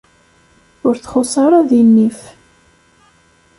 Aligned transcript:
Ur 0.87 0.95
txuṣ 0.97 1.33
ara 1.45 1.59
di 1.69 1.81
nnif. 1.87 2.19